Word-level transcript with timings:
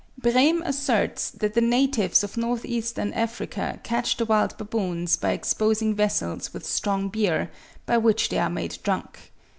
Brehm 0.17 0.63
asserts 0.63 1.29
that 1.29 1.53
the 1.53 1.61
natives 1.61 2.23
of 2.23 2.35
north 2.35 2.65
eastern 2.65 3.13
Africa 3.13 3.79
catch 3.83 4.17
the 4.17 4.25
wild 4.25 4.57
baboons 4.57 5.15
by 5.15 5.29
exposing 5.31 5.93
vessels 5.93 6.55
with 6.55 6.65
strong 6.65 7.07
beer, 7.09 7.51
by 7.85 7.99
which 7.99 8.29
they 8.29 8.39
are 8.39 8.49
made 8.49 8.79
drunk. 8.81 9.31